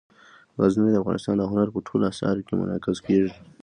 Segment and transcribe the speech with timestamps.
[0.59, 3.31] غزني د افغانستان د هنر په ټولو اثارو کې منعکس کېږي.